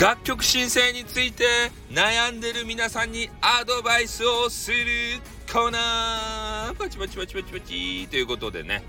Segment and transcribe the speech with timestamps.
[0.00, 1.44] 楽曲申請について
[1.90, 4.76] 悩んでる皆さんにアドバイスをする
[5.52, 6.74] コーナー。
[6.76, 8.06] パチパチパチパチパチ。
[8.08, 8.84] ということでね、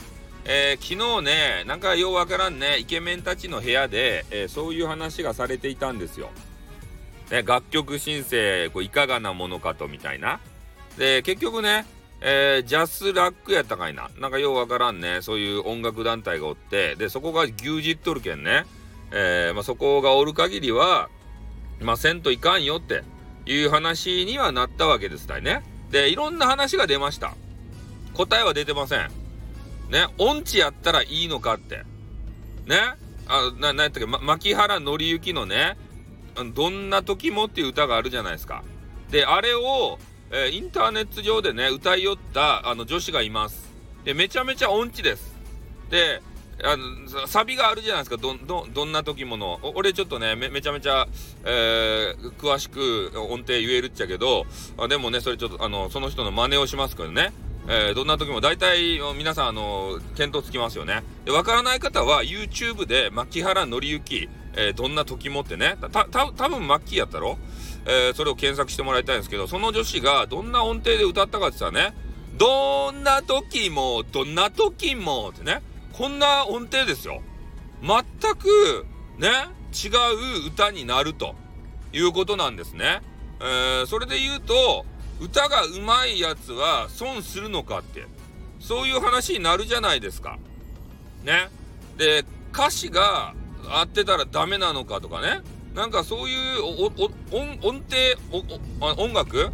[0.46, 6.30] えー、昨日ねなんかようわからんねイケメンたちの部屋で、えー、そういう話がされていたんですよ。
[7.32, 10.40] ね、楽曲申請こういかがなものかとみたいな。
[11.00, 11.88] で結局ね、
[12.22, 14.12] えー、ジャスラックやったかいな。
[14.20, 16.96] なんかようわからんねそういう音楽団体がおって。
[16.98, 18.66] でそこが牛耳っとるけんね。
[19.12, 21.10] えー、まあ、そこがおる限りは、
[21.82, 23.04] まあ、せんといかんよって
[23.46, 25.64] いう話にはなったわけですたいね。
[25.92, 27.36] で、いろんな話が出ました。
[28.14, 29.10] 答えは出てません。
[29.90, 31.84] ね、音痴やったらいいのかって。
[32.66, 32.78] ね、
[33.28, 35.78] あ、な、なんやったっけ、ま、牧原紀之のね、
[36.54, 38.64] どんな時もっていう歌があるじゃないですか。
[39.10, 39.98] で、あれを、
[40.32, 43.70] えー、インターネット上でね、歌いよったあの女子がいます。
[44.04, 45.36] で、めちゃめちゃ音痴です。
[45.90, 46.22] で、
[46.64, 48.18] あのサビがあるじゃないですか。
[48.18, 49.60] どどどんな時もの。
[49.76, 51.08] 俺ちょっとねめめちゃめちゃ、
[51.46, 54.46] えー、詳しく音程言えるっちゃけど
[54.78, 57.32] あでもねそれちょっとあのその人の真似をしますけどね、
[57.68, 61.04] えー、どんな時も大体皆さんあの見当つきますよね。
[61.26, 65.78] で分からない方は YouTube で牧原紀之、えー、どんな時もってね。
[65.80, 67.38] たた多分マッキーやったろ、
[67.86, 71.96] えー、それを検索してもらいたいんですけどその女子がどんな音程で歌ったかって言ったらね
[72.38, 75.62] どんな時もどんな時もってね。
[75.94, 77.22] こんな音程ですよ。
[77.82, 78.04] 全
[78.36, 78.86] く
[79.18, 79.30] ね、
[79.74, 79.88] 違
[80.46, 81.36] う歌になると
[81.94, 83.02] いうことなんですね。
[83.42, 84.86] えー、それで言うと、
[85.20, 88.08] 歌が上手いやつは損するのかって、
[88.60, 90.38] そういう話になるじゃないですか。
[91.24, 91.50] ね。
[91.98, 93.34] で、歌詞が
[93.70, 95.42] 合ってたらダメなのかとかね。
[95.74, 99.52] なんかそういう音音程音楽？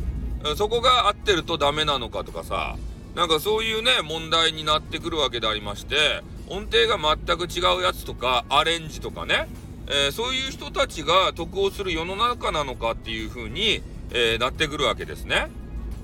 [0.55, 2.77] そこが合ってるとダメなのかとかさ
[3.15, 9.47] なんかそういうね問題になってくるわけでありまして音程が全く違うやつとかアレンジとかね、
[9.87, 15.47] えー、そういう人たちが得をする世の中なのかっていう風に、えー、なってくるわけですね。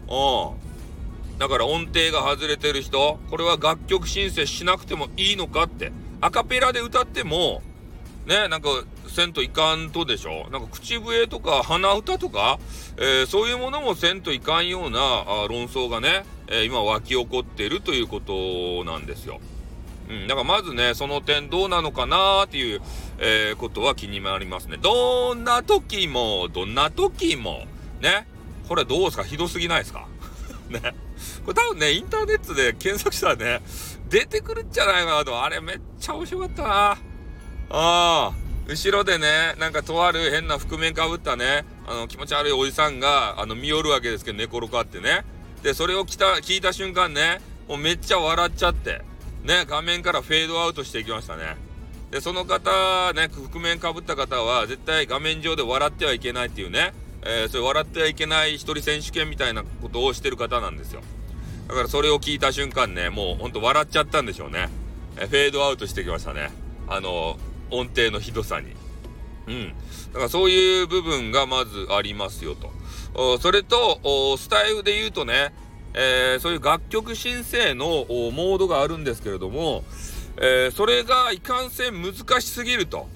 [0.08, 1.38] うん。
[1.38, 5.92] だから音程が外れてる人、これは楽曲申請しなくてもいいのかって、
[6.22, 7.62] アカペラで歌っても、
[8.28, 8.70] ね、なんか、
[9.08, 10.48] せんといかんとでしょ？
[10.52, 12.60] なんか口笛とか鼻歌とか、
[12.98, 19.40] えー、そういうものもせんといかんようなあ論争がね、えー、今湧き起こっているということなんですよ。
[20.10, 22.82] うん、だからまずね、その点どうなのかなっていう、
[23.20, 24.78] えー、ことは気になりますね。
[24.78, 27.66] どんな時も、どんな時も、
[28.02, 28.28] ね。
[28.68, 29.24] これどうですか？
[29.24, 30.08] ひどすぎないですか？
[30.70, 30.82] ね。
[31.46, 33.62] これ多分ね、インターネットで検索したらね、
[34.10, 35.42] 出てくるんじゃないかなと。
[35.44, 36.70] あれめっちゃ面白かったな。
[36.90, 36.98] あ
[37.70, 38.32] あ。
[38.68, 45.24] 後ろでね、なんかとある変な覆面かぶったね、あの気持ち悪いおじさんが、あの見よるわけですけど、寝転がってね。
[45.64, 49.02] で、それを来た、聞いた瞬間ね、もうめっちゃ笑っちゃって。
[49.44, 51.58] ね、画面からフェードアウトしていきましたね。
[52.12, 61.02] で、その方、ね、覆面かぶった方は、絶対画面上で笑ってはいけないっていうね、えー、それ笑ってはいけない一人選手権みたいなことをしてる方なんですよ。
[61.68, 64.70] だからそれを聞いた瞬間ね、もうほんと笑っちゃったんでしょうね。
[65.18, 66.52] えフェードアウトしてきましたね。
[66.88, 67.38] あの、
[67.70, 68.74] 音程のひどさに。
[69.48, 69.74] うん。
[70.12, 72.72] だからそういう部分がまずありますよと。
[73.40, 75.54] それと、スタイルで言うとね、
[75.94, 79.84] えー、そういう楽曲申請のモードがあるんですけれども、
[80.38, 83.08] えー、それがいかんせん難しすぎると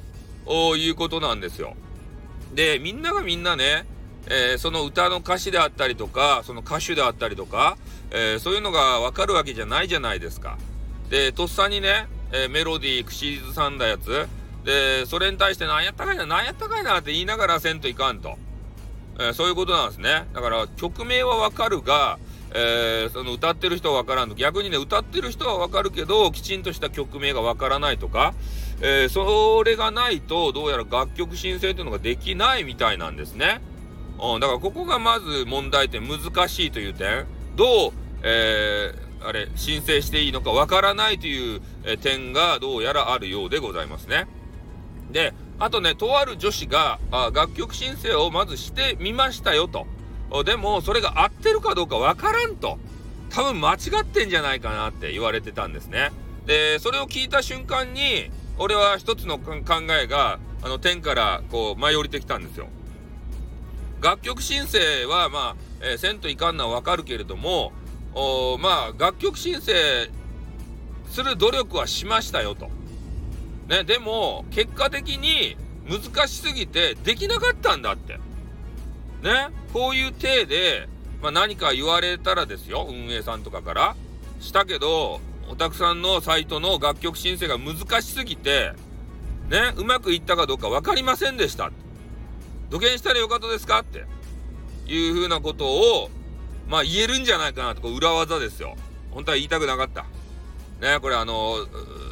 [0.75, 1.75] いうことなんですよ。
[2.53, 3.85] で、みんながみんなね、
[4.27, 7.77] えー、その歌の歌詞であったりとか、その歌手であったりとか、
[8.11, 10.57] えそういうのがわかるわけじゃないじゃないですか。
[11.09, 14.27] で、とっさにね、えメロディー口ずさんだやつ、
[14.63, 18.37] で、それに対して何やったかいな、何やったかいなって言いながらせんといかんと。
[19.19, 20.27] えそういうことなんですね。
[20.33, 22.19] だから曲名はわかるが、
[22.53, 28.33] えー、その歌ってる人は分からんと逆にね歌ってる人は分かるけどきちんとした曲名が分からないとか、
[28.81, 33.61] えー、それがないとどうやら楽曲申請というのができないみたいなんですね。
[34.21, 37.91] うん、だからここがまず問題点難しいという点どう、
[38.23, 41.61] えー、あれ申請していいのか分からないという、
[42.01, 44.27] 点がどうやらあるようでございますね。
[45.11, 49.87] であとねとある女子があ楽曲申請をまずしてみましたよと。
[50.43, 52.77] でもそれが合ってるかどうかわからんと
[53.29, 56.11] 多分間違ってんじゃないかなって言われてたんですね
[56.45, 59.53] でそれを聞いた瞬間に俺は一つの考
[60.01, 62.67] えがあの天からこう舞い降りてきたんですよ
[64.01, 67.71] 楽曲申請はまあ、えー、せんといかんのはわかるけれども
[68.13, 69.73] おまあ楽曲申請
[71.09, 72.69] する努力はしましたよと。
[73.67, 75.57] ね、でも結果的に
[75.89, 78.19] 難しすぎてできなかったんだって。
[79.23, 80.87] ね、こういう体で、
[81.21, 83.95] まあ、何か言われたらですよ、運営さんとかから。
[84.39, 85.19] したけど、
[85.49, 88.73] おたくさんのサイトの楽曲申請が難しすぎて、
[89.49, 91.71] ね、うまくいったかどうか分かりませんでした。
[92.69, 94.05] 土下したらよかったですかって
[94.87, 96.09] いうふうなことを、
[96.67, 98.75] まあ言えるんじゃないかなと、裏技ですよ。
[99.11, 100.05] 本当は言いたくなかった。
[100.81, 101.57] ね、これあの、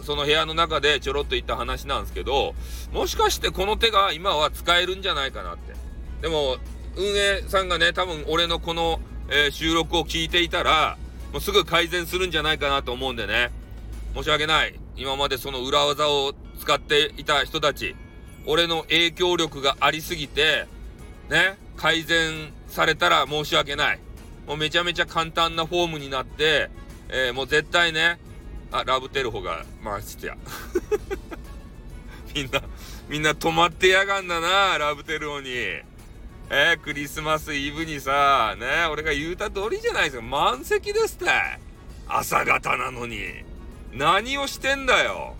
[0.03, 2.53] その部屋の中でちょろっと言った話なんですけど、
[2.91, 5.73] もしかしてこの手が今は使えるんじゃないかなって。
[6.21, 6.57] でも、
[6.95, 10.97] 運営さんがね、多分俺のこの、えー、収録を聞いていたら、
[11.31, 13.51] もうすぐ改善するんじゃないかなと思うんでね。
[14.15, 14.79] 申し訳ない。
[14.95, 17.95] 今までその裏技を使っていた人たち、
[18.45, 20.67] 俺の影響力がありすぎて、
[21.29, 23.99] ね、改善されたら申し訳ない。
[24.45, 26.69] もうめちゃめちゃ簡単なフォームになって、
[27.09, 28.19] えー、もう絶対ね、
[28.73, 30.37] あ、ラブテルホが回してや。
[32.35, 32.61] みんな、
[33.07, 35.49] みんな止まってやがんだな、ラブテルホに。
[35.51, 40.21] えー、クリスマスイブにさ、ね、俺が言うた通りじゃないですか。
[40.23, 41.25] 満席ですって。
[42.07, 43.43] 朝方なのに。
[43.93, 45.35] 何をしてんだよ。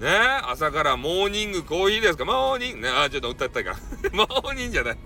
[0.00, 0.08] ね
[0.44, 2.24] 朝からモーニングコーヒーですか？
[2.24, 3.76] モーニングね、あ、ちょっと歌ったか。
[4.12, 4.98] モーニングじゃない。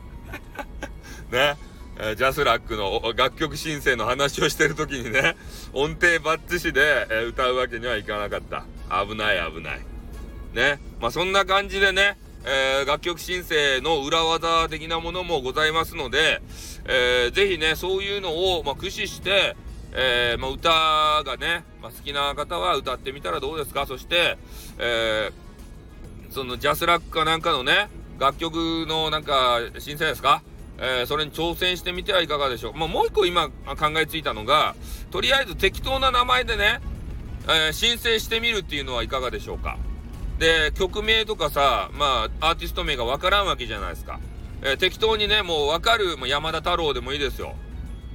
[1.32, 1.56] ね。
[1.98, 5.36] え JASRAC の楽曲申請の話をしてる時にね、
[5.72, 8.64] 音程バッチシで、え歌うわけにはいかなかった。
[9.06, 9.80] 危ない危ない。
[10.54, 10.80] ね。
[11.00, 16.42] まあ、そんな感じでね、えー、楽曲申請の裏技的なものもございますので、
[16.86, 19.56] えー、ぜひね、そういうのを、まあ、駆使して、
[19.92, 20.68] えー、まあ、歌
[21.24, 23.86] がね、まあ、好きな方は歌ってみたらどうですか？
[23.86, 24.38] そして、
[24.78, 30.42] えー、そのジャスラックかなんかのね、楽曲のなんか申請ですか？
[30.78, 32.74] えー、それに挑戦してみてはいかがでしょう。
[32.74, 34.74] まあ、もう一個今考えついたのが、
[35.10, 36.80] とりあえず適当な名前でね、
[37.44, 39.78] えー、申請してみるっていうのはいかがでしょうか。
[40.38, 44.18] で、曲名とかさ、まあ、アーティスト名がわからんわけじゃないですか。
[44.62, 47.54] えー、適当にね、もうわかる、もう山田太郎でもいいですよ。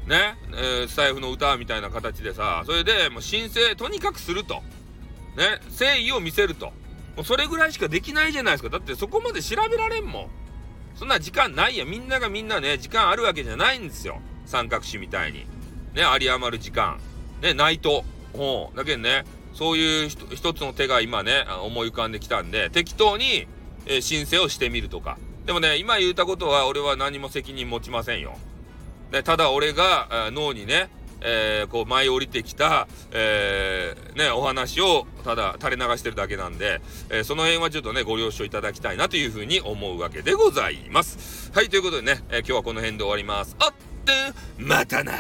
[0.07, 4.63] ね、えー、スタイフの歌みたいな形でさ、それでもう申請とにかくすると。
[5.36, 6.68] ね、誠意を見せると。
[7.15, 8.69] もうそれぐらいしかできないじゃないですか。
[8.69, 10.30] だってそこまで調べられんもん。
[10.98, 11.86] そんな時間ないや。
[11.86, 14.20] みんながみんなね、時間あるわけじゃないんですよ。
[14.46, 15.40] 三角詞みたいに。
[15.94, 17.00] ね、有り余る時間。
[17.42, 18.04] ね、ないと。
[18.34, 18.78] ほう。
[18.78, 19.24] だけどね、
[19.54, 23.48] そういう一つの手が今ね、思い浮かんできたんで、適当に、
[23.86, 25.18] えー、申請をしてみるとか。
[25.46, 28.36] でもね、今言ったことは俺は何も責任持ちませんよ。
[29.12, 30.90] ね、ただ俺が脳にね、
[31.22, 41.52] えー、こう舞い降りてきた、えー、ね、お話をただ垂れ流してるだけなんで、えー、その辺はちょっとね、ご了承いただきたいなというふうに思うわけでございます。
[41.54, 43.56] はい、ということでね、え今日はこの辺で終わります。
[43.60, 43.74] あっ
[44.06, 44.14] て、
[44.58, 45.14] またな